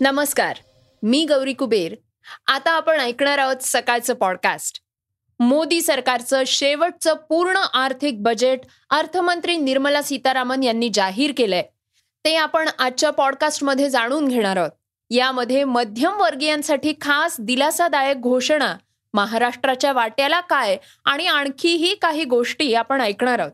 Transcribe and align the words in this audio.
नमस्कार 0.00 0.56
मी 1.02 1.24
गौरी 1.24 1.52
कुबेर. 1.52 1.94
आता 2.46 2.70
आपण 2.70 3.00
ऐकणार 3.00 3.38
आहोत 3.38 3.56
सकाळचं 3.60 4.14
पॉडकास्ट 4.14 4.80
मोदी 5.40 5.82
सरकारचं 5.82 6.42
शेवटचं 6.46 7.14
पूर्ण 7.14 7.56
आर्थिक 7.56 8.22
बजेट 8.22 8.60
अर्थमंत्री 8.90 9.56
निर्मला 9.56 10.02
सीतारामन 10.02 10.62
यांनी 10.62 10.90
जाहीर 10.94 11.32
केलंय. 11.36 11.62
ते 12.24 12.34
आपण 12.34 12.68
आजच्या 12.78 13.10
पॉडकास्टमध्ये 13.10 13.90
जाणून 13.90 14.28
घेणार 14.28 14.56
आहोत. 14.56 14.70
यामध्ये 15.10 15.64
मध्यम 15.64 16.20
वर्गीयांसाठी 16.20 16.94
खास 17.00 17.36
दिलासादायक 17.40 18.20
घोषणा 18.20 18.76
महाराष्ट्राच्या 19.14 19.92
वाट्याला 19.92 20.40
काय 20.40 20.76
आणि 21.04 21.26
आणखीही 21.26 21.94
काही 21.94 22.24
गोष्टी 22.24 22.74
आपण 22.74 23.00
ऐकणार 23.00 23.38
आहोत. 23.38 23.52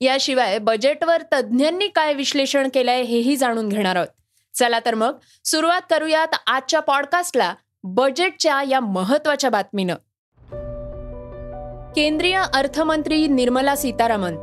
याशिवाय 0.00 0.58
बजेटवर 0.58 1.22
तज्ज्ञांनी 1.32 1.88
काय 1.88 2.14
विश्लेषण 2.14 2.68
केलंय 2.74 3.02
हेही 3.02 3.36
जाणून 3.36 3.68
घेणार 3.68 3.96
आहोत. 3.96 4.08
चला 4.58 4.78
तर 4.80 4.94
मग 4.94 5.16
सुरुवात 5.44 5.80
करूयात 5.90 6.28
आजच्या 6.46 6.80
पॉडकास्टला 6.80 7.54
बजेटच्या 7.84 8.62
या 8.62 8.80
महत्त्वाच्या 8.80 9.50
बातमीनं. 9.50 9.94
केंद्रीय 11.92 12.42
अर्थमंत्री 12.54 13.26
निर्मला 13.26 13.76
सीतारामन 13.76 14.34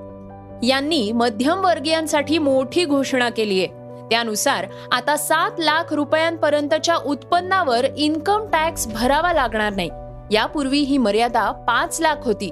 यांनी 0.63 1.11
मध्यमवर्गीयांसाठी 1.11 2.37
मोठी 2.37 2.85
घोषणा 2.85 3.29
केली 3.29 3.65
आहे. 3.65 3.67
त्यानुसार 4.09 4.65
आता 4.91 5.17
सात 5.17 5.51
लाख 5.59 5.93
रुपयांपर्यंतच्या 5.93 6.95
उत्पन्नावर 6.95 7.85
इन्कम 7.97 8.49
टॅक्स 8.51 8.87
भरावा 8.87 9.33
लागणार 9.33 9.73
नाही. 9.73 9.89
यापूर्वी 10.31 10.79
ही 10.79 10.97
मर्यादा 10.97 11.51
पाच 11.51 12.01
लाख 12.01 12.15
होती. 12.23 12.49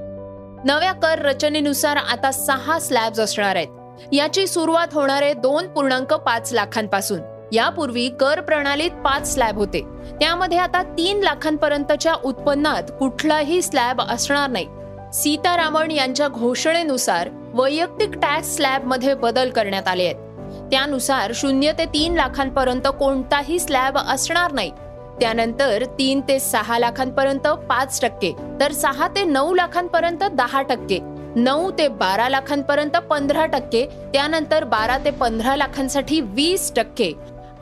नव्या 0.65 0.93
कर 0.93 1.19
रचनेनुसार 1.19 1.95
आता 1.95 2.31
सहा 2.31 2.79
स्लॅब्स 2.79 3.19
असणार 3.19 3.55
आहेत. 3.55 3.67
याची 4.11 4.47
सुरुवात 4.47 4.87
होणार 4.93 5.21
आहे 5.21 5.33
दोन 5.33 5.67
पूर्णांक 5.67 6.13
पाच 6.13 6.53
लाखांपासून. 6.53 7.32
यापूर्वी 7.53 8.07
कर 8.19 8.39
प्रणालीत 8.41 8.91
पाच 9.03 9.33
स्लॅब 9.33 9.57
होते. 9.57 9.81
त्यामध्ये 10.19 10.57
आता 10.57 10.81
तीन 10.97 11.19
लाखांपर्यंतच्या 11.23 12.13
उत्पन्नात 12.23 12.91
कुठलाही 12.99 13.61
स्लॅब 13.61 14.01
असणार 14.01 14.49
नाही. 14.49 14.67
सीतारामन 15.13 15.91
यांच्या 15.91 16.27
घोषणेनुसार 16.27 17.29
वैयक्तिक 17.53 18.15
टॅक्स 18.21 18.55
स्लॅबमध्ये 18.55 19.13
बदल 19.13 19.49
करण्यात 19.49 19.87
आले 19.87 20.05
आहेत. 20.05 20.69
त्यानुसार 20.71 21.31
शून्य 21.35 21.71
ते 21.77 21.85
तीन 21.85 22.15
लाखांपर्यंत 22.15 22.87
कोणताही 22.99 23.59
स्लॅब 23.59 23.97
असणार 23.97 24.51
नाही. 24.51 24.71
त्यानंतर 25.19 25.83
तीन 25.99 26.21
ते 26.27 26.39
सहा 26.39 26.77
लाखांपर्यंत 26.79 27.47
पाच 27.69 28.01
टक्के 28.01 28.31
तर 28.59 28.71
सहा 28.71 29.07
ते 29.07 29.23
नऊ 29.23 29.53
लाखांपर्यंत 29.53 30.23
दहा 30.33 30.61
टक्के 30.61 30.99
नऊ 31.35 31.69
ते 31.77 31.87
बारा 31.99 32.27
लाखांपर्यंत 32.29 32.97
पंधरा 33.09 33.45
टक्के 33.45 33.85
त्यानंतर 34.13 34.63
बारा 34.63 34.97
ते 35.05 35.11
पंधरा 35.11 35.55
लाखांसाठी 35.55 36.19
वीस 36.21 36.71
टक्के 36.75 37.11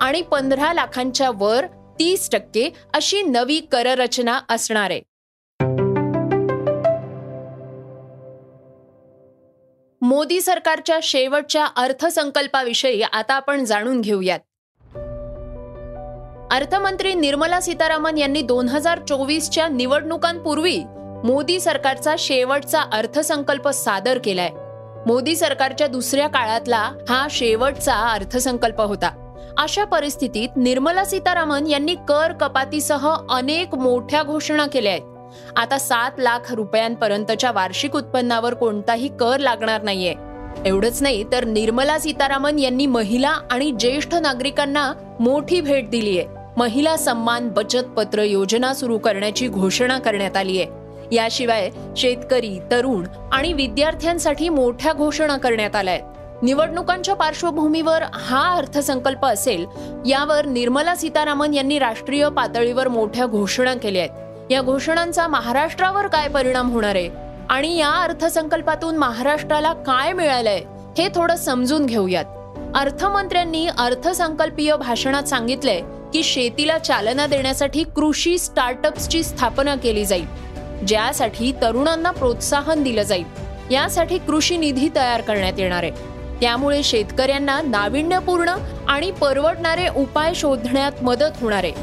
आणि 0.01 0.21
पंधरा 0.21 0.73
लाखांच्या 0.73 1.29
वर 1.35 1.65
तीस 1.99 2.29
टक्के 2.29 2.69
अशी 2.93 3.21
नवी 3.21 3.59
कररचना 3.59 4.39
असणार 4.49 4.89
आहे. 4.89 5.01
मोदी 10.01 10.41
सरकारच्या 10.41 10.99
शेवटच्या 11.03 11.65
अर्थसंकल्पाविषयी 11.65 13.01
आता 13.01 13.33
आपण 13.33 13.63
जाणून 13.63 14.01
घेऊयात. 14.01 14.39
अर्थमंत्री 16.51 17.13
निर्मला 17.13 17.59
सीतारामन 17.59 18.17
यांनी 18.17 18.41
दोन 18.41 18.67
हजार 18.69 18.99
चोवीसच्या 18.99 19.67
निवडणुकांपूर्वी 19.67 20.77
मोदी 21.23 21.59
सरकारचा 21.59 22.15
शेवटचा 22.19 22.81
अर्थसंकल्प 22.81 23.67
सादर 23.67 24.19
केलाय. 24.23 24.49
मोदी 25.07 25.35
सरकारच्या 25.35 25.87
दुसऱ्या 25.87 26.27
काळातला 26.27 26.91
हा 27.09 27.27
शेवटचा 27.29 27.95
अर्थसंकल्प 27.95 28.81
होता. 28.81 29.20
अशा 29.57 29.83
परिस्थितीत 29.83 30.49
निर्मला 30.55 31.05
सीतारामन 31.05 31.67
यांनी 31.67 31.95
कर 32.07 32.31
कपातीसह 32.31 33.15
अनेक 33.29 33.75
मोठ्या 33.75 34.23
घोषणा 34.23 34.67
केल्या 34.67 34.91
आहेत. 34.91 35.01
आता 35.55 35.77
सात 35.77 36.11
लाख 36.17 36.53
रुपयांपर्यंतच्या 36.53 37.51
वार्षिक 37.51 37.95
उत्पन्नावर 37.95 38.53
कोणताही 38.53 39.07
कर 39.19 39.39
लागणार 39.39 39.81
नाहीये. 39.81 40.13
एवढंच 40.65 41.01
नाही 41.01 41.25
तर 41.31 41.45
निर्मला 41.45 41.99
सीतारामन 41.99 42.59
यांनी 42.59 42.85
महिला 42.85 43.35
आणि 43.51 43.71
ज्येष्ठ 43.71 44.15
नागरिकांना 44.15 44.93
मोठी 45.19 45.61
भेट 45.61 45.89
दिली 45.89 46.19
आहे. 46.19 46.27
महिला 46.57 46.97
सन्मान 46.97 47.49
बचत 47.49 47.83
पत्र 47.97 48.21
योजना 48.21 48.73
सुरू 48.73 48.97
करण्याची 48.97 49.47
घोषणा 49.47 49.99
करण्यात 49.99 50.37
आली 50.37 50.61
आहे. 50.61 50.81
याशिवाय 51.15 51.69
शेतकरी 51.97 52.59
तरुण 52.71 53.07
आणि 53.31 53.53
विद्यार्थ्यांसाठी 53.53 54.49
मोठ्या 54.49 54.93
घोषणा 54.93 55.37
करण्यात 55.37 55.75
आल्या 55.75 55.93
आहेत. 55.93 56.03
निवडणुकांच्या 56.41 57.15
पार्श्वभूमीवर 57.15 58.03
हा 58.13 58.55
अर्थसंकल्प 58.55 59.25
असेल 59.25 59.65
यावर 60.05 60.45
निर्मला 60.45 60.95
सीतारामन 60.95 61.53
यांनी 61.53 61.79
राष्ट्रीय 61.79 62.29
पातळीवर 62.29 62.87
मोठ्या 62.87 63.25
घोषणा 63.25 63.73
केल्या 63.73 64.01
आहेत. 64.01 64.51
या 64.51 64.61
घोषणांचा 64.61 65.27
महाराष्ट्रावर 65.27 66.07
काय 66.07 66.27
परिणाम 66.27 66.71
होणार 66.71 66.95
आहे? 66.95 67.09
आणि 67.49 67.77
या 67.77 67.89
अर्थसंकल्पातून 67.89 68.97
महाराष्ट्राला 68.97 69.73
काय 69.73 70.13
मिळालंय 70.13 70.61
हे 70.97 71.07
थोडं 71.15 71.35
समजून 71.35 71.85
घेऊयात. 71.85 72.25
अर्थमंत्र्यांनी 72.75 73.67
अर्थसंकल्पीय 73.77 74.75
भाषणात 74.75 75.23
सांगितलंय 75.23 75.81
की 76.13 76.23
शेतीला 76.23 76.77
चालना 76.77 77.27
देण्यासाठी 77.27 77.83
कृषी 77.83 78.37
स्टार्टअप्सची 78.37 79.23
स्थापना 79.23 79.75
केली 79.75 80.05
जाईल 80.05 80.25
ज्यासाठी 80.87 81.51
तरुणांना 81.61 82.11
प्रोत्साहन 82.11 82.83
दिलं 82.83 83.03
जाईल. 83.03 83.23
यासाठी 83.71 84.17
कृषी 84.17 84.57
निधी 84.57 84.89
तयार 84.95 85.21
करण्यात 85.21 85.53
येणार 85.57 85.83
आहे. 85.83 86.10
त्यामुळे 86.41 86.83
शेतकऱ्यांना 86.83 87.61
नाविन्यपूर्ण 87.61 88.53
आणि 88.87 89.11
परवडणारे 89.11 89.87
उपाय 89.87 90.33
शोधण्यात 90.33 91.03
मदत 91.03 91.41
होणार 91.41 91.63
आहे. 91.63 91.73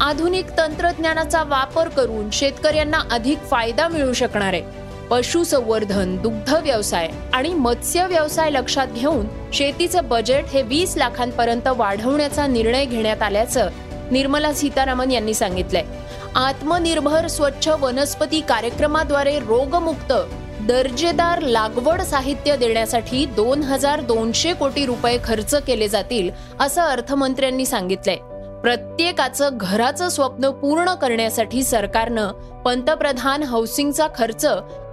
आधुनिक 0.00 0.46
तंत्रज्ञानाचा 0.58 1.42
वापर 1.42 1.88
करून 1.88 2.30
शेतकऱ्यांना 2.30 3.00
अधिक 3.10 3.38
फायदा 3.38 3.88
मिळू 3.88 4.12
शकणार 4.12 4.52
आहे. 4.52 4.86
पशुसंवर्धन 5.10 6.16
दुग्ध 6.16 6.54
व्यवसाय 6.54 7.08
आणि 7.32 7.54
मत्स्य 7.54 8.06
व्यवसाय 8.06 8.50
लक्षात 8.50 8.86
घेऊन 8.86 9.26
शेतीचं 9.52 10.08
बजेट 10.08 10.44
हे 10.44 10.62
वीस 10.62 10.96
लाखांपर्यंत 10.96 11.68
वाढवण्याचा 11.68 12.46
निर्णय 12.46 12.84
घेण्यात 12.84 13.22
आल्याचं 13.22 13.68
निर्मला 14.10 14.52
सीतारामन 14.52 15.10
यांनी 15.10 15.34
सांगितलंय. 15.34 15.84
आत्मनिर्भर 16.34 17.26
स्वच्छ 17.26 17.68
वनस्पती 17.68 18.40
कार्यक्रमाद्वारे 18.40 19.38
रोगमुक्त 19.38 20.12
दर्जेदार 20.60 21.42
लागवड 21.42 22.00
साहित्य 22.00 22.56
देण्यासाठी 22.56 23.26
दोन 23.26 23.62
हजार 23.62 24.00
दोनशे 24.00 24.52
कोटी 24.54 24.86
रुपये 24.86 25.18
खर्च 25.24 25.54
केले 25.54 25.88
जातील 25.88 26.30
असं 26.60 26.82
अर्थमंत्र्यांनी 26.82 27.66
सांगितलंय. 27.66 28.16
प्रत्येकाचं 28.62 29.48
घराचं 29.52 30.08
स्वप्न 30.08 30.50
पूर्ण 30.50 30.94
करण्यासाठी 30.94 31.62
सरकारनं 31.62 32.28
पंतप्रधान 32.64 33.42
हाऊसिंगचा 33.42 34.06
खर्च 34.14 34.44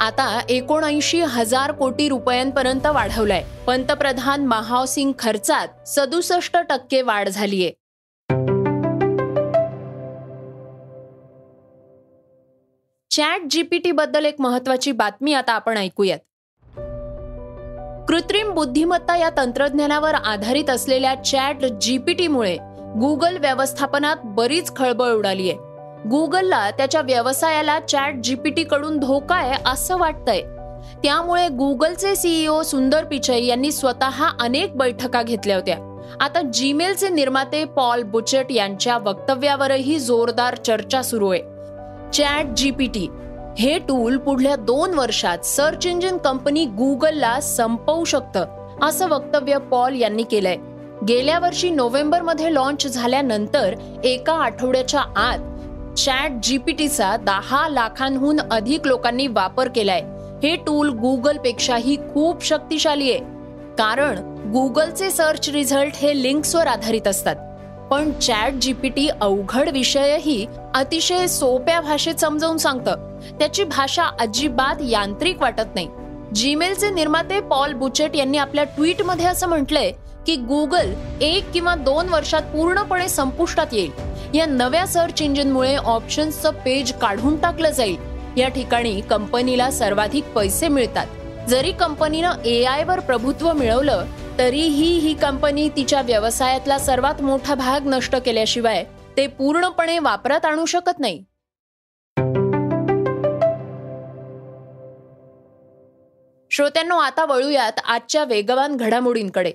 आता 0.01 0.41
एकोणऐंशी 0.49 1.19
हजार 1.19 1.71
कोटी 1.71 2.09
रुपयांपर्यंत 2.09 2.85
वाढवलाय. 2.85 3.43
पंतप्रधान 3.67 4.45
महाहाऊसिंग 4.45 5.11
खर्चात 5.19 5.67
सदुसष्ट 5.87 6.57
टक्के 6.57 7.01
वाढ 7.01 7.29
झालीय. 7.29 7.69
चॅट 13.17 13.41
जीपीटी 13.49 13.91
बद्दल 13.91 14.25
एक 14.25 14.35
महत्वाची 14.39 14.91
बातमी 14.91 15.33
आता 15.33 15.53
आपण 15.53 15.77
ऐकूयात. 15.77 16.17
कृत्रिम 18.07 18.51
बुद्धिमत्ता 18.51 19.17
या 19.17 19.29
तंत्रज्ञानावर 19.37 20.13
आधारित 20.13 20.69
असलेल्या 20.69 21.15
चॅट 21.15 21.65
जीपीटीमुळे 21.65 22.57
गुगल 22.99 23.37
व्यवस्थापनात 23.37 24.15
बरीच 24.23 24.75
खळबळ 24.75 25.11
उडाली 25.11 25.49
आहे. 25.49 25.59
गुगलला 26.09 26.71
त्याच्या 26.71 27.01
व्यवसायाला 27.01 27.79
चॅट 27.79 28.13
जीपीटी 28.23 28.63
कडून 28.63 28.97
धोका 28.97 29.35
आहे 29.35 29.63
असं 29.65 29.97
वाटतंय. 29.97 30.41
त्यामुळे 31.03 31.47
गुगलचे 31.47 32.15
सीईओ 32.15 32.61
सुंदर 32.61 33.05
पिचई 33.05 33.45
यांनी 33.45 33.71
स्वतः 33.71 34.27
अनेक 34.39 34.77
बैठका 34.77 35.21
घेतल्या 35.21 35.55
होत्या. 35.55 35.77
आता 36.19 36.41
जीमेलचे 36.41 37.09
निर्माते 37.09 37.65
पॉल 37.65 38.03
बुचट 38.03 38.45
यांच्या 38.49 38.97
वक्तव्यावरही 38.97 39.99
जोरदार 39.99 40.55
चर्चा 40.55 41.01
सुरू 41.01 41.29
आहे. 41.29 41.52
Chat 42.13 42.45
GPT. 42.45 43.07
हे 43.59 43.79
टूल 43.79 44.17
पुढल्या 44.17 44.55
दोन 44.55 44.93
वर्षात 44.93 45.37
सर्च 45.37 45.85
इंजिन 45.85 46.17
कंपनी 46.17 46.65
गुगलला 46.65 47.39
संपवू 47.39 48.03
शकतं 48.03 48.45
असं 48.81 49.07
वक्तव्य 49.07 49.57
पॉल 49.57 50.01
यांनी 50.01 50.23
केलंय. 50.23 50.55
गेल्या 51.07 51.39
वर्षी 51.39 51.69
नोव्हेंबरमध्ये 51.69 52.53
लॉन्च 52.53 52.87
झाल्यानंतर 52.87 53.75
एका 54.03 54.33
आठवड्याच्या 54.33 55.01
आत 55.15 55.39
चॅट 55.99 56.31
जीपीटीचा 56.43 57.17
दहा 57.17 57.69
लाखांहून 57.69 58.39
अधिक 58.51 58.87
लोकांनी 58.87 59.27
वापर 59.27 59.67
केलाय. 59.67 60.01
हे 60.43 60.55
टूल 60.55 60.89
गुगल 60.89 61.37
पेक्षाही 61.37 61.95
खूप 61.95 62.45
शक्तिशाली 62.45 63.11
आहे. 63.11 63.19
कारण 63.77 64.17
गुगलचे 64.51 65.09
सर्च 65.11 65.49
रिझल्ट 65.49 65.93
हे 65.95 66.23
लिंक्सवर 66.23 66.67
आधारित 66.67 67.07
असतात. 67.07 67.35
पण 67.91 68.11
चॅट 68.11 68.53
जीपीटी 68.53 69.07
अवघड 69.21 69.69
विषयही 69.69 70.45
अतिशय 70.75 71.27
सोप्या 71.27 71.81
भाषेत 71.81 72.15
समजावून 72.15 72.57
सांगतं. 72.57 73.19
त्याची 73.39 73.63
भाषा 73.63 74.03
अजिबात 74.19 74.75
यांत्रिक 74.81 75.41
वाटत 75.41 75.75
नाही. 75.75 75.87
जीमेलचे 76.35 76.89
निर्माते 76.89 77.39
पॉल 77.39 77.73
बुचेट 77.73 78.15
यांनी 78.15 78.37
आपल्या 78.37 78.63
ट्विटमध्ये 78.63 79.25
असं 79.25 79.47
म्हटलंय 79.47 79.91
की 80.27 80.35
गुगल 80.35 80.93
एक 81.21 81.51
किंवा 81.51 81.75
दोन 81.75 82.09
वर्षात 82.09 82.41
पूर्णपणे 82.41 83.09
संपुष्टात 83.09 83.67
येईल. 83.71 83.91
या 84.33 84.45
नव्या 84.45 84.87
सर्च 84.87 85.21
इंजिनमुळे 85.21 85.75
ऑप्शन्सचं 85.75 86.49
पेज 86.49 86.93
काढून 86.93 87.37
टाकलं 87.37 87.69
जाईल. 87.69 87.97
या 88.37 88.47
ठिकाणी 88.47 89.01
कंपनीला 89.01 89.71
सर्वाधिक 89.71 90.25
पैसे 90.25 90.67
मिळतात. 90.67 91.07
जरी 91.49 91.71
कंपनीनं 91.71 92.31
ए 92.45 92.63
आय 92.63 92.83
वर 92.83 92.99
प्रभुत्व 92.99 93.53
मिळवलं 93.53 94.05
तरीही 94.39 94.99
ही 94.99 95.13
कंपनी 95.13 95.69
तिच्या 95.69 96.01
व्यवसायातला 96.01 96.77
सर्वात 96.77 97.21
मोठा 97.21 97.55
भाग 97.55 97.79
नष्ट 97.85 98.15
केल्याशिवाय 98.15 98.83
ते 99.17 99.27
पूर्णपणे 99.27 99.99
वापरात 99.99 100.45
आणू 100.45 100.65
शकत 100.65 100.99
नाही. 100.99 101.23
श्रोत्यांनो 106.51 106.97
आता 106.97 107.25
वळूयात 107.25 107.71
आजच्या 107.85 108.23
वेगवान 108.23 108.75
घडामोडींकडे. 108.75 109.51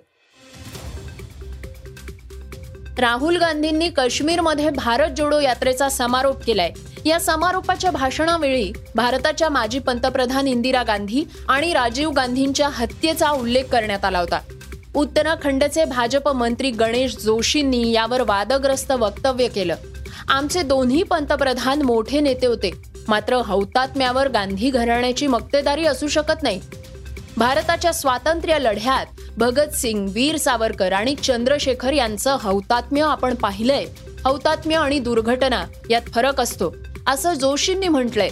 राहुल 2.99 3.37
गांधींनी 3.37 3.91
काश्मीरमध्ये 3.91 4.71
भारत 4.71 5.11
जोडो 5.11 5.41
यात्रेचा 5.41 5.89
समारोप 5.89 6.45
केलाय. 6.45 6.71
या 7.05 7.21
समारोपाच्या 7.21 7.91
भाषणावेळी 7.91 8.73
भारताच्या 8.95 9.49
माजी 9.49 9.79
पंतप्रधान 9.79 10.47
इंदिरा 10.47 10.83
गांधी 10.83 11.25
आणि 11.49 11.73
राजीव 11.73 12.11
गांधींच्या 12.11 12.69
हत्येचा 12.69 13.31
उल्लेख 13.31 13.65
करण्यात 13.65 14.05
आला 14.05 14.19
होता. 14.19 14.41
उत्तराखंडचे 14.94 15.85
भाजप 15.85 16.29
मंत्री 16.29 16.70
गणेश 16.70 17.17
जोशींनी 17.17 17.93
यावर 17.93 18.20
वादग्रस्त 18.20 18.93
वक्तव्य 18.93 19.49
केलं. 19.49 19.75
आमचे 20.29 20.62
दोन्ही 20.62 21.02
पंतप्रधान 21.02 21.82
मोठे 21.82 22.20
नेते 22.20 22.46
होते. 22.46 22.70
मात्र 23.08 23.35
हौतात्म्यावर 23.35 24.29
गांधी 24.29 24.70
घराण्याची 24.70 25.26
मक्तेदारी 25.26 25.85
असू 25.85 26.08
शकत 26.08 26.43
नाही. 26.43 26.61
भारताच्या 27.37 27.93
स्वातंत्र्य 27.93 28.58
लढ्यात 28.58 29.06
भगतसिंग 29.37 30.08
वीर 30.08 30.37
सावरकर 30.37 30.93
आणि 30.93 31.14
चंद्रशेखर 31.14 31.93
यांचं 31.93 32.37
हौतात्म्य 32.40 33.02
आपण 33.02 33.35
पाहिलंय. 33.35 33.85
हौतात्म्य 34.25 34.76
आणि 34.76 34.99
दुर्घटना 34.99 35.64
यात 35.90 36.02
फरक 36.14 36.40
असतो 36.40 36.76
असं 37.06 37.35
जोशींनी 37.35 37.88
म्हटलंय. 37.88 38.29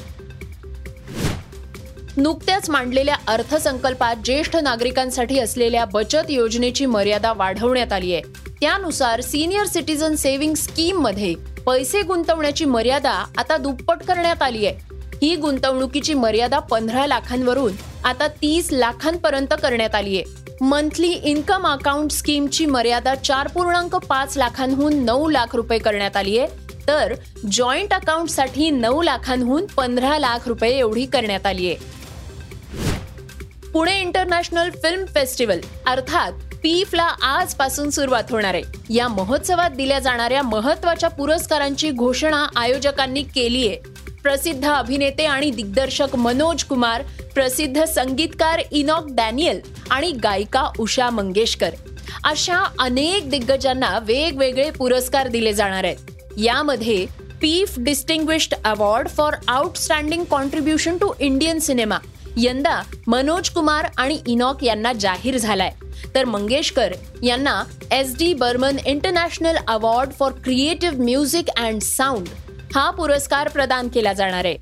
नुकत्याच 2.17 2.69
मांडलेल्या 2.71 3.15
अर्थसंकल्पात 3.27 4.17
ज्येष्ठ 4.25 4.57
नागरिकांसाठी 4.57 5.39
असलेल्या 5.39 5.85
बचत 5.85 6.31
योजनेची 6.31 6.87
मर्यादा 6.87 7.33
वाढवण्यात 7.33 7.93
आली 7.93 8.15
आहे. 8.15 8.23
त्यानुसार 8.61 9.21
सिनियर 9.21 9.65
सिटीजन 9.65 10.15
सेव्हिंग 10.15 10.55
स्कीममध्ये 10.55 11.35
पैसे 11.67 12.03
गुंतवण्याची 12.03 12.65
मर्यादा 12.65 13.11
आता 13.37 13.57
दुप्पट 13.57 14.03
करण्यात 14.03 14.43
आली 14.43 14.67
आहे. 14.67 14.95
ही 15.23 15.37
गुंतवणुकीची 15.37 16.15
मर्यादा 16.15 16.59
पंधरा 16.59 17.07
लाखांवरून 17.07 17.73
आता 18.05 18.29
तीस 18.29 18.69
लाखांपर्यंत 18.73 19.55
करण्यात 19.63 19.95
आली 19.95 20.17
आहे. 20.17 20.55
मंथली 20.61 21.09
इन्कम 21.09 21.67
अकाउंट 21.67 22.11
स्कीमची 22.11 22.67
मर्यादा 22.67 23.15
चार 23.15 23.49
पूर्णांक 23.49 23.97
पाच 23.97 24.37
लाखांहून 24.37 25.05
नऊ 25.05 25.29
लाख 25.29 25.57
रुपये 25.57 25.79
करण्यात 25.79 26.17
आली 26.17 26.39
आहे. 26.39 26.49
तर 26.89 27.15
जॉईंट 27.53 27.93
अकाउंटसाठी 27.93 28.71
नऊ 28.71 29.03
लाखांहून 29.03 29.67
पंधरा 29.67 30.19
लाख 30.19 30.49
रुपये 30.49 30.79
एवढी 30.79 31.07
करण्यात 31.07 31.47
आली 31.47 31.67
आहे. 31.67 31.96
पुणे 33.77 34.01
इंटरनॅशनल 34.01 34.71
फिल्म 34.71 35.05
फेस्टिवल 35.05 35.61
अर्थात 35.87 36.33
पीफला 36.63 37.09
आजपासून 37.23 37.91
सुरुवात 37.91 38.23
होणार 38.31 38.55
आहे. 38.55 38.95
या 38.95 39.09
महोत्सवात 39.09 39.71
दिल्या 39.71 39.99
जाणाऱ्या 39.99 40.43
महत्त्वाच्या 40.43 41.11
पुरस्कारांची 41.11 41.91
घोषणा 41.91 42.47
आयोजकांनी 42.57 43.23
केली 43.23 43.69
आहे. 43.69 43.77
प्रसिद्ध 44.23 44.69
अभिनेते 44.69 45.25
आणि 45.25 45.51
दिग्दर्शक 45.51 46.17
मनोज 46.17 46.65
कुमार 46.65 47.03
प्रसिद्ध 47.35 47.85
संगीतकार 47.85 48.63
इनॉक 48.73 49.07
डॅनियल 49.11 49.61
आणि 49.91 50.11
गायिका 50.11 50.71
उषा 50.79 51.11
मंगेशकर. 51.11 51.71
अशा 52.25 52.59
अनेक 52.79 53.31
दिग्गजांना 53.31 53.99
वेगवेगळे 54.03 54.71
पुरस्कार 54.71 55.29
दिले 55.29 55.53
जाणार 55.53 55.85
आहेत. 55.85 55.97
यामध्ये 56.37 57.07
PIFF 57.41 57.75
distinguished 57.79 58.55
award 58.65 59.09
for 59.09 59.33
outstanding 59.49 60.25
contribution 60.25 60.97
to 60.97 61.13
Indian 61.19 61.59
cinema 61.59 61.99
यंदा 62.39 62.81
मनोज 63.07 63.49
कुमार 63.49 63.87
आणि 63.97 64.19
इनॉक 64.27 64.65
यांना 64.65 64.93
जाहीर 64.93 65.37
झालाय. 65.39 65.71
तर 66.15 66.25
मंगेशकर 66.25 66.93
यांना 67.23 67.63
S 67.93 68.17
D 68.19 68.33
Burman 68.35 68.77
international 68.87 69.57
award 69.69 70.13
for 70.13 70.33
creative 70.45 71.03
music 71.05 71.49
and 71.57 71.83
sound 71.83 72.29
हा 72.75 72.91
पुरस्कार 72.91 73.49
प्रदान 73.49 73.89
केला 73.89 74.13
जाणार 74.13 74.45
आहे. 74.45 74.57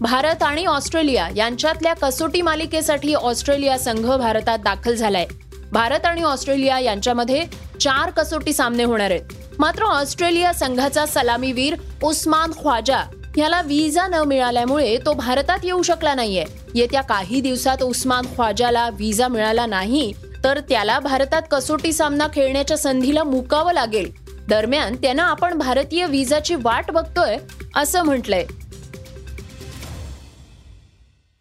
भारत 0.00 0.42
आणि 0.42 0.64
ऑस्ट्रेलिया 0.66 1.28
यांच्यातल्या 1.36 1.94
कसोटी 1.94 2.42
मालिकेसाठी 2.42 3.14
ऑस्ट्रेलिया 3.14 3.78
संघ 3.78 4.06
भारतात 4.06 4.58
दाखल 4.58 4.94
झालाय. 4.94 5.26
भारत 5.72 6.06
आणि 6.06 6.22
ऑस्ट्रेलिया 6.22 6.78
यांच्यामध्ये 6.78 7.44
चार 7.80 8.10
कसोटी 8.10 8.52
सामने 8.52 8.84
होणार 8.84 9.10
आहेत. 9.10 9.32
मात्र 9.58 9.82
ऑस्ट्रेलिया 9.82 10.52
संघाचा 10.52 11.06
सलामीवीर 11.06 11.74
उस्मान 12.02 12.52
ख्वाजा 12.52 13.02
ह्याला 13.36 13.60
विजा 13.60 14.06
न 14.06 14.14
मिळाल्यामुळे 14.14 14.98
तो 15.06 15.12
भारतात 15.12 15.58
येऊ 15.64 15.82
शकला 15.82 16.14
नाहीये. 16.14 16.44
येत्या 16.74 17.00
काही 17.02 17.40
दिवसात 17.40 17.82
उस्मान 17.82 18.26
ख्वाजाला 18.26 18.88
व्हिसा 18.88 19.28
मिळाला 19.28 19.66
नाही 19.66 20.12
तर 20.44 20.60
त्याला 20.60 20.98
भारतात 20.98 21.42
कसोटी 21.50 21.92
सामना 21.92 22.26
खेळण्याच्या 22.34 22.78
संधीला 22.78 23.24
मुकावं 23.24 23.72
लागेल. 23.72 24.12
दरम्यान 24.48 24.96
त्यानं 24.96 25.22
आपण 25.22 25.58
भारतीय 25.58 26.06
विजाची 26.06 26.54
वाट 26.54 26.90
बघतोय 26.90 27.36
असं 27.76 28.02
म्हटलंय. 28.02 28.46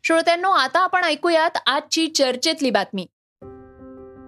श्रोत्यांनो 0.03 0.49
आता 0.49 0.79
आपण 0.79 1.03
ऐकूयात 1.03 1.57
आजची 1.67 2.07
चर्चेतली 2.07 2.69
बातमी. 2.69 3.05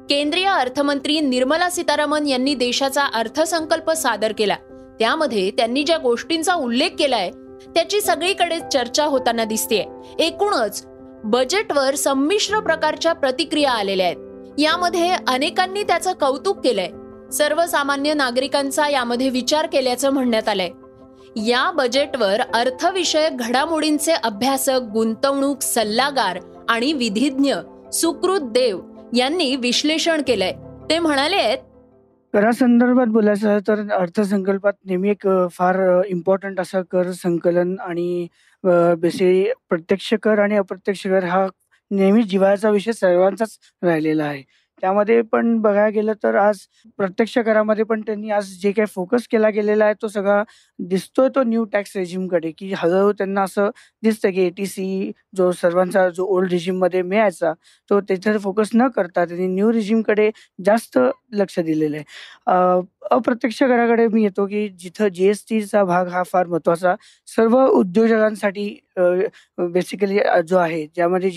केंद्रीय 0.09 0.47
अर्थमंत्री 0.47 1.19
निर्मला 1.19 1.69
सीतारामन 1.69 2.27
यांनी 2.27 2.55
देशाचा 2.55 3.03
अर्थसंकल्प 3.03 3.91
सादर 3.91 4.33
केला. 4.37 4.55
त्यामध्ये 4.99 5.51
त्यांनी 5.51 5.83
ज्या 5.83 5.97
गोष्टींचा 5.97 6.53
उल्लेख 6.53 6.89
केलाय 6.99 7.31
त्याची 7.73 8.01
सगळीकडे 8.01 8.59
चर्चा 8.73 9.05
होताना 9.05 9.43
दिसतेय. 9.43 9.83
एकूणच 10.19 10.83
बजेटवर 11.23 11.95
संमिश्र 11.95 12.59
प्रकारच्या 12.59 13.13
प्रतिक्रिया 13.13 13.71
आलेल्या 13.71 14.05
आहेत. 14.05 14.17
यामध्ये 14.57 15.15
अनेकांनी 15.27 15.83
त्याचं 15.83 16.13
कौतुक 16.13 16.59
केलंय. 16.59 16.87
सर्वसामान्य 17.31 18.13
नागरिकांचा 18.13 18.89
यामध्ये 18.89 19.29
विचार 19.29 19.65
केल्याचं 19.65 20.09
म्हणण्यात 20.09 20.49
आलंय. 20.49 20.69
या 21.35 21.71
बजेटवर 21.71 22.41
अर्थविषयक 22.53 23.37
घडामोडींचे 23.37 24.11
अभ्यासक 24.11 24.79
गुंतवणूक 24.93 25.61
सल्लागार 25.61 26.39
आणि 26.69 26.93
विधिज्ञ 26.93 27.55
सुकृत 27.93 28.39
देव 28.41 28.79
यांनी 29.13 29.55
विश्लेषण 29.55 30.21
केलंय. 30.27 30.51
ते 30.89 30.99
म्हणाले 30.99 31.55
करासंदर्भात 32.35 33.07
बोलायचं 33.07 33.59
तर 33.67 33.79
अर्थसंकल्पात 33.93 34.73
नेहमी 34.85 35.09
एक 35.09 35.27
फार 35.51 35.77
इम्पॉर्टंट 36.07 36.59
असा 36.59 36.81
कर 36.91 37.11
संकलन 37.13 37.75
आणि 37.81 38.27
बेसिकली 38.63 39.45
प्रत्यक्ष 39.69 40.13
कर 40.23 40.39
आणि 40.39 40.55
अप्रत्यक्ष 40.57 41.05
कर 41.07 41.23
हा 41.25 41.45
नेहमी 41.91 42.23
जिव्हाळ्याचा 42.23 42.69
विषय 42.69 42.91
सर्वांचाच 42.91 43.57
राहिलेला 43.83 44.23
आहे. 44.25 44.43
त्यामध्ये 44.83 45.21
पण 45.21 45.57
बघायला 45.61 45.89
गेलं 45.89 46.13
तर 46.23 46.35
आज 46.35 46.57
प्रत्यक्ष 46.99 47.37
करामध्ये 47.37 47.83
पण 47.85 48.01
त्यांनी 48.01 48.29
आज 48.29 48.47
जे 48.61 48.71
काही 48.71 48.85
फोकस 48.85 49.27
केला 49.27 49.49
गेलेला 49.49 49.85
आहे 49.85 49.93
तो 50.01 50.07
सगळा 50.07 50.43
दिसतोय 50.79 51.29
तो 51.35 51.43
न्यू 51.43 51.63
टॅक्स 51.63 51.95
रेजिमकडे 51.97 52.51
की 52.51 52.71
हळूहळू 52.77 53.11
त्यांना 53.11 53.43
असं 53.43 53.69
दिसतं 54.03 54.31
की 54.31 54.41
एटीसी 54.41 55.11
जो 55.37 55.51
सर्वांचा 55.51 56.07
जो 56.09 56.25
ओल्डमध्ये 56.27 57.01
मिळायचा 57.01 57.53
तो 57.89 57.99
त्याच्यावर 58.01 58.39
फोकस 58.39 58.69
न 58.73 58.87
करता 58.87 59.25
त्यांनी 59.25 59.47
न्यू 59.47 59.71
रिजिमकडे 59.71 60.29
जास्त 60.65 60.99
लक्ष 61.33 61.59
दिलेलं 61.59 61.95
आहे. 61.97 62.81
अप्रत्यक्ष 63.11 63.59
कराकडे 63.59 64.07
मी 64.07 64.23
येतो 64.23 64.45
की 64.47 64.67
जिथं 64.79 65.07
जीएसटीचा 65.07 65.83
भाग 65.83 66.07
हा 66.07 66.23
फार 66.23 66.47
महत्त्वाचा 66.47 66.95
सर्व 67.27 67.57
उद्योजकांसाठी 67.65 68.67
बेसिकली 69.59 70.19
जो 70.47 70.57
आहे 70.57 70.85
ज्यामध्ये 70.95 71.29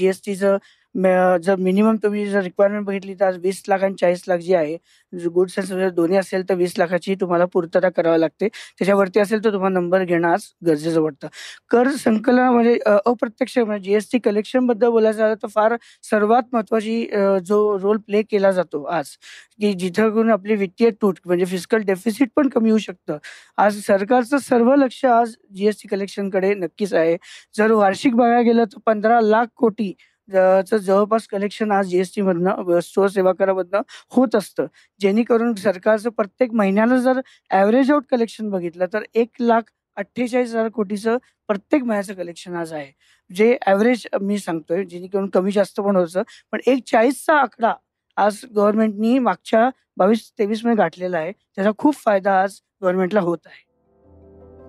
जर 0.94 1.56
मिनिमम 1.60 1.96
तुम्ही 2.02 2.24
जर 2.26 2.42
रिक्वायरमेंट 2.42 2.84
बघितली 2.86 3.14
तर 3.14 3.24
आज 3.26 3.36
वीस 3.42 3.62
लाख 3.68 3.82
आणि 3.84 3.94
चाळीस 4.00 4.22
लाख 4.28 4.38
जी 4.38 4.54
आहे 4.54 4.76
गुड्स 5.12 5.58
अँड 5.58 5.66
सर्व्हिस 5.68 5.92
दोन्ही 5.92 6.16
असेल 6.18 6.48
तर 6.48 6.54
वीस 6.54 6.72
लाखाची 6.78 7.14
तुम्हाला 7.20 7.44
पूर्तता 7.52 7.88
करावी 7.88 8.20
लागते. 8.20 8.48
त्याच्यावरती 8.48 9.20
असेल 9.20 9.44
तर 9.44 9.52
तुम्हाला 9.52 9.78
नंबर 9.78 10.04
घेणं 10.04 10.28
आज 10.28 10.44
गरजेचं 10.66 11.00
वाटतं. 11.02 11.28
कर 11.70 11.88
संकलनामध्ये 11.98 12.72
म्हणजे, 12.74 13.00
अप्रत्यक्ष 13.06 13.58
म्हणजे 13.58 13.88
जीएसटी 13.90 14.18
कलेक्शनबद्दल 14.24 14.88
बोलायचं 14.90 15.18
झालं 15.18 15.34
तर 15.42 15.48
फार 15.54 15.76
सर्वात 16.10 16.42
महत्वाची 16.52 17.04
जो 17.46 17.78
रोल 17.82 17.96
प्ले 18.06 18.22
केला 18.30 18.50
जातो 18.52 18.82
आज 18.86 19.16
की 19.60 19.72
जिथं 19.74 20.10
करून 20.10 20.30
आपली 20.30 20.54
वित्तीय 20.56 20.90
तूट 21.02 21.18
म्हणजे 21.26 21.44
फिजिकल 21.44 21.82
डेफिसिट 21.86 22.28
पण 22.36 22.48
कमी 22.48 22.70
होऊ 22.70 22.78
शकतं. 22.78 23.18
आज 23.58 23.80
सरकारचं 23.86 24.38
सर्व 24.38 24.74
लक्ष 24.74 25.04
आज 25.04 25.34
जीएसटी 25.54 25.88
कलेक्शनकडे 25.88 26.52
नक्कीच 26.54 26.94
आहे. 26.94 27.16
जर 27.54 27.72
वार्षिक 27.72 28.14
बघायला 28.16 28.40
गेलं 28.42 28.64
तर 28.64 28.78
पंधरा 28.86 29.20
लाख 29.20 29.46
कोटी 29.56 29.92
जवळपास 30.30 31.26
कलेक्शन 31.28 31.72
आज 31.72 31.86
जीएसटी 31.88 32.22
मधनं 32.22 32.62
वस्तू 32.66 33.06
सेवा 33.08 33.32
करामधनं 33.32 33.82
होत 34.12 34.34
असतं. 34.36 34.66
जेणेकरून 35.00 35.54
सरकारचं 35.54 36.10
प्रत्येक 36.10 36.52
महिन्याला 36.54 36.96
जर 36.98 37.20
ॲव्हरेज 37.50 37.90
आउट 37.90 38.04
कलेक्शन 38.10 38.50
बघितलं 38.50 38.86
तर 38.92 39.02
एक 39.14 39.30
लाख 39.40 39.62
अठ्ठेचाळीस 39.96 40.48
हजार 40.50 40.68
कोटीचं 40.68 41.16
प्रत्येक 41.48 41.82
महिन्याचं 41.84 42.14
कलेक्शन 42.14 42.54
आज 42.56 42.72
आहे. 42.72 42.90
जे 43.30 43.56
ॲव्हरेज 43.66 44.06
मी 44.22 44.38
सांगतोय 44.38 44.84
जेणेकरून 44.84 45.28
कमी 45.30 45.52
जास्त 45.52 45.80
पण 45.80 45.96
होतं 45.96 46.22
पण 46.52 46.60
एक 46.66 46.82
चाळीसचा 46.90 47.40
आकडा 47.40 47.72
आज 48.16 48.40
गव्हर्नमेंटनी 48.56 49.18
मागच्या 49.18 49.68
बावीस 49.96 50.30
तेवीसमध्ये 50.38 50.76
गाठलेला 50.76 51.18
आहे. 51.18 51.32
त्याचा 51.56 51.70
खूप 51.78 51.94
फायदा 52.04 52.40
आज 52.42 52.60
गव्हर्नमेंटला 52.82 53.20
होत 53.20 53.38
आहे. 53.46 53.67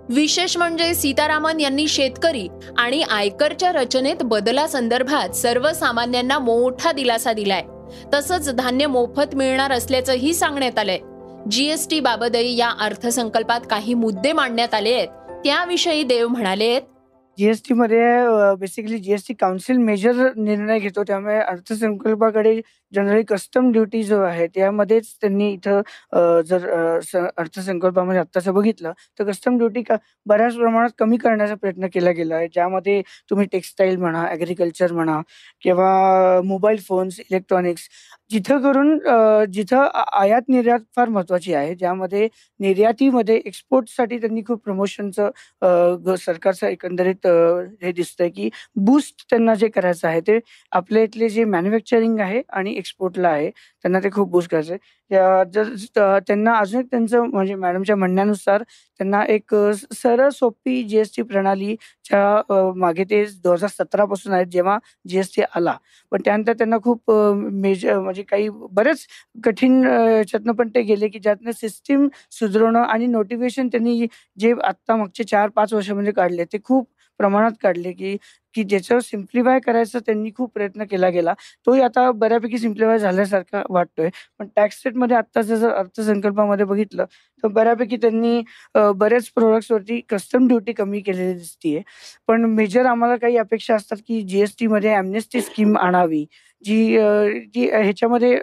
विशेष 0.10 0.58
म्हणजे 0.58 0.96
सीतारामन 0.96 1.60
यांनी 1.60 1.88
शेतकरी 1.88 2.48
आणि 2.78 3.02
आयकरच्या 3.02 3.72
रचनेत 3.72 4.16
बदलासंदर्भात 4.22 5.30
सर्वसामान्यांना 5.30 6.40
मोठा 6.40 6.92
दिलासा 6.92 7.34
दिलाय. 7.34 7.64
तसंच 8.14 8.56
धान्य 8.56 8.88
मोफत 8.88 9.36
मिळणार 9.36 9.72
असल्याचंही 9.72 10.34
सांगण्यात 10.34 10.80
आलंय. 10.80 11.00
जीएसटी 11.52 12.00
बाबतही 12.00 12.58
या 12.58 12.70
अर्थसंकल्पात 12.80 13.62
काही 13.70 13.94
मुद्दे 13.94 14.32
मांडण्यात 14.32 14.74
आले 14.74 14.94
आहेत. 14.94 15.08
त्याविषयी 15.46 16.04
देव 16.04 16.28
म्हणाले 16.28 16.66
आहेत. 16.66 16.82
मध्ये 17.72 18.56
बेसिकली 18.60 18.98
जीएसटी 18.98 19.34
काउन्सिल 19.40 19.78
मेजर 19.78 20.32
निर्णय 20.38 20.80
घेतो. 20.80 21.04
त्यामुळे 21.08 21.38
अर्थसंकल्पाकडे 21.40 22.60
जनरली 22.94 23.24
कस्टम 23.30 23.72
ड्युटी 23.72 24.02
जो 24.04 24.20
आहे 24.22 24.48
त्यामध्येच 24.56 25.14
त्यांनी 25.22 25.52
इथं 25.54 25.82
जर 26.48 26.68
अर्थसंकल्पामध्ये 27.38 28.20
आत्ताचं 28.20 28.54
बघितलं 28.54 28.92
तर 29.20 29.24
कस्टम 29.30 29.58
ड्युटी 29.58 29.82
का 29.84 29.96
बऱ्याच 30.26 30.56
प्रमाणात 30.56 30.90
कमी 31.00 31.18
करण्याचा 31.18 31.56
प्रयत्न 31.56 31.88
केला 31.94 32.12
गेला 32.12 32.36
आहे. 32.36 32.48
ज्यामध्ये 32.54 33.02
तुम्ही 33.30 33.46
टेक्स्टाईल 33.52 33.96
म्हणा 33.98 34.26
ॲग्रिकल्चर 34.30 34.92
म्हणा 34.94 35.20
किंवा 35.64 36.42
मोबाईल 36.46 36.80
फोन्स 36.88 37.20
इलेक्ट्रॉनिक्स 37.20 37.88
जिथं 38.32 38.62
करून 38.62 38.98
जिथं 39.52 39.88
आयात 40.14 40.50
निर्यात 40.50 40.80
फार 40.96 41.10
महत्वाची 41.10 41.54
आहे 41.54 41.74
ज्यामध्ये 41.76 42.28
निर्यातीमध्ये 42.60 43.36
एक्सपोर्टसाठी 43.38 44.18
त्यांनी 44.18 44.42
खूप 44.48 44.64
प्रमोशनचं 44.64 46.16
सरकारचं 46.18 46.68
एकंदरीत 46.68 47.28
हे 47.82 47.92
दिसतंय 47.92 48.30
की 48.30 48.50
बूस्ट 48.78 49.26
त्यांना 49.30 49.56
जे 49.56 49.68
करायचं 49.70 50.08
आहे 50.08 50.20
ते 50.22 50.40
आपल्या 50.72 51.04
इथले 51.04 51.30
जे 51.30 51.46
मॅन्युफॅक्चरिंग 51.46 52.20
आहे 52.20 52.42
आणि 52.50 52.74
एक्सपोर्टला 52.74 53.30
आहे 53.30 53.50
त्यांना 53.50 54.00
ते 54.00 54.10
खूप 54.12 54.30
बूस्ट 54.30 54.52
करायचं 54.52 54.76
जर 55.12 56.20
त्यांना 56.20 56.54
अजून 56.58 56.80
एक 56.80 56.86
त्यांचं 56.92 57.26
म्हणजे 57.26 57.56
मॅडमच्या 57.56 57.96
म्हणण्यानुसार 57.96 58.64
त्यांना 58.64 59.24
एक 59.30 59.54
सरळ 59.94 60.30
सोपी 60.30 60.82
जीएसटी 60.84 61.22
प्रणालीच्या 61.24 62.72
मागे 62.78 63.04
ते 63.06 63.24
दोन 63.44 63.54
हजार 63.54 63.70
सतरा 63.70 64.06
पासून 64.06 64.34
आहेत 64.34 64.48
जेव्हा 64.48 64.78
जीएसटी 65.06 65.42
आला. 65.52 65.76
पण 66.12 66.22
त्यानंतर 66.26 66.54
त्यांना 66.54 66.78
खूप 66.84 67.12
मेजर 67.12 68.00
म्हणजे 68.00 68.24
काही 68.24 68.50
बरेच 68.72 69.06
कठीण 69.44 69.84
याच्यातनं 69.86 70.54
पण 70.54 70.70
ते 70.76 70.82
गेले 70.84 71.08
की 71.10 71.20
ज्यातनं 71.20 71.52
सिस्टीम 71.52 72.08
सुधारणं 72.32 72.80
आणि 72.82 73.08
नोटिफिकेशन 73.08 73.68
त्यांनी 73.68 74.06
जे 74.38 74.54
आता 74.64 74.96
मागचे 74.96 75.24
चार 75.26 75.50
पाच 75.50 75.74
वर्षामध्ये 75.74 75.96
म्हणजे 75.96 76.12
काढले 76.14 76.44
ते 76.46 76.58
खूप 76.64 76.88
प्रमाणात 77.20 77.52
काढले 77.62 77.92
की 77.94 78.16
की 78.56 78.64
ज्याच्यावर 78.64 79.02
सिम्प्लिफाय 79.04 79.60
करायचा 79.66 80.00
त्यांनी 80.06 80.32
खूप 80.38 80.52
प्रयत्न 80.54 80.84
केला 80.92 81.10
गेला. 81.10 81.34
तोही 81.68 81.82
आता 81.82 82.10
बऱ्यापैकी 82.12 82.58
सिम्प्लिफाय 82.58 83.00
झाल्यासारखा 83.00 83.62
वाटतोय. 83.70 84.10
पण 84.40 84.48
टॅक्समध्ये 84.56 85.18
आत्ताचं 85.18 85.56
जर 85.56 85.72
अर्थसंकल्पामध्ये 85.74 86.66
बघितलं 86.66 87.06
तर 87.44 87.48
बऱ्यापैकी 87.48 87.98
त्यांनी 87.98 88.42
बऱ्याच 88.96 89.32
वरती 89.72 90.00
कस्टम 90.10 90.48
ड्युटी 90.48 90.74
कमी 90.74 91.00
केलेली 91.02 91.34
दिसतीये. 91.34 91.82
पण 92.28 92.46
मेजर 92.56 92.86
आम्हाला 92.86 93.16
काही 93.18 93.38
अपेक्षा 93.38 93.76
असतात 93.76 93.98
की 94.08 94.22
जीएसटी 94.22 94.68
मध्ये 94.68 95.42
स्कीम 95.42 95.78
आणावी 95.78 96.26
जी 96.64 96.76
जी 97.54 97.68
ह्याच्यामध्ये 97.72 98.38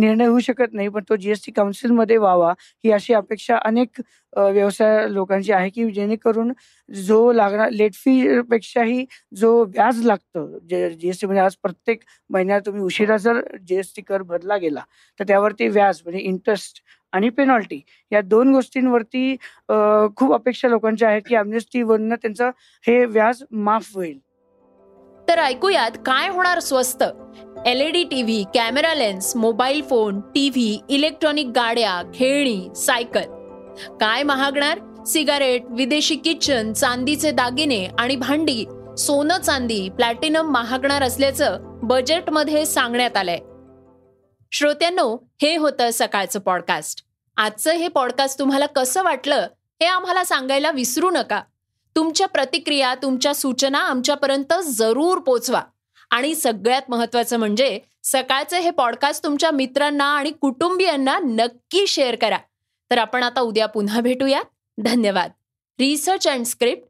निर्णय 0.00 0.26
होऊ 0.26 0.38
शकत 0.40 0.72
नाही 0.72 0.88
पण 0.88 1.02
तो 1.08 1.16
जीएसटी 1.16 1.52
काउन्सिलमध्ये 1.52 2.16
व्हावा 2.16 2.52
ही 2.84 2.90
अशी 2.92 3.14
अपेक्षा 3.14 3.56
अनेक 3.64 4.00
व्यवसाय 4.32 5.06
लोकांची 5.08 5.52
आहे 5.52 5.68
की 5.70 5.90
जेणेकरून 5.92 6.52
जो 6.88 7.32
लागणार 7.32 7.70
लेट 7.70 7.94
फी 7.94 8.40
पेक्षाही 8.50 9.04
जो 9.40 9.52
व्याज 9.64 10.04
लागतं 10.06 10.58
जीएसटी 10.68 11.26
म्हणजे 11.26 11.42
आज 11.42 11.54
प्रत्येक 11.62 12.00
महिन्यात 12.30 12.60
तुम्ही 12.66 12.82
उशिरा 12.82 13.16
जर 13.16 13.40
जीएसटी 13.68 14.02
कर 14.02 14.22
भरला 14.22 14.56
गेला 14.56 14.80
तर 15.20 15.24
त्यावरती 15.28 15.68
व्याज 15.68 16.00
म्हणजे 16.04 16.20
इंटरेस्ट 16.20 16.82
आणि 17.12 17.28
पेनॉल्टी 17.28 17.80
या 18.12 18.20
दोन 18.20 18.52
गोष्टींवरती 18.52 19.36
खूप 20.16 20.32
अपेक्षा 20.34 20.68
लोकांच्या 20.68 21.08
आहेत 21.08 21.22
की 21.28 21.34
अमनेस्टीवरनं 21.34 22.14
त्यांचं 22.14 22.50
हे 22.84 23.04
व्याज 23.04 23.42
माफ 23.52 23.94
होईल. 23.94 24.18
तर 25.28 25.38
ऐकूयात 25.38 25.96
काय 26.06 26.28
होणार 26.28 26.60
स्वस्त? 26.60 27.02
LED 27.66 28.02
TV 28.04 28.42
camera 28.54 28.94
lens 28.94 29.34
mobile 29.36 29.82
phone 29.82 30.20
TV 30.34 30.80
electronic 30.88 31.46
गाड्या 31.54 32.00
खेळणी 32.14 32.68
सायकल 32.76 33.96
काय 34.00 34.22
महागणार? 34.22 34.78
सिगारेट 35.06 35.64
विदेशी 35.70 36.16
किचन 36.16 36.72
चांदीचे 36.72 37.30
दागिने 37.32 37.86
आणि 37.98 38.16
भांडी. 38.16 38.64
सोनं 38.98 39.38
चांदी 39.40 39.88
प्लॅटिनम 39.88 40.50
महागणार 40.50 41.02
असल्याचं 41.02 41.58
बजेटमध्ये 41.82 42.66
सांगण्यात 42.66 43.16
आलंय. 43.16 43.38
श्रोत्यांनो 44.52 45.16
हे 45.42 45.56
होतं 45.56 45.88
सकाळचं 45.92 46.38
पॉडकास्ट 46.38 47.04
आजचं 47.36 47.72
हे 47.72 47.88
पॉडकास्ट 47.88 48.38
तुम्हाला 48.38 48.66
कसं 48.66 49.02
वाटलं 49.02 49.36
हे 49.80 49.84
आम्हाला 49.84 50.24
सांगायला 50.24 50.70
विसरू 50.70 51.10
नका. 51.10 51.42
तुमच्या 51.96 52.28
प्रतिक्रिया 52.28 52.94
तुमच्या 52.94 53.34
सूचना 53.34 53.78
आमच्यापर्यंत 53.78 54.52
जरूर 54.64 55.18
पोचवा. 55.18 55.62
आणि 56.10 56.34
सगळ्यात 56.34 56.82
महत्वाचं 56.88 57.36
म्हणजे 57.36 57.80
सकाळचं 58.04 58.56
हे 58.56 58.70
पॉडकास्ट 58.70 59.24
तुमच्या 59.24 59.50
मित्रांना 59.50 60.04
आणि 60.04 60.30
कुटुंबियांना 60.30 61.18
नक्की 61.18 61.86
शेअर 61.86 62.14
करा. 62.14 62.38
तर 62.90 62.98
आपण 62.98 63.22
आता 63.22 63.40
उद्या 63.40 63.66
पुन्हा 63.66 64.00
भेटूया 64.00 64.42
धन्यवाद. 64.78 65.30
Research 65.80 66.28
and 66.28 66.44
script 66.44 66.89